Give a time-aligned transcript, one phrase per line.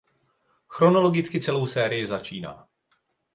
[0.67, 2.67] Chronologicky celou sérii začíná.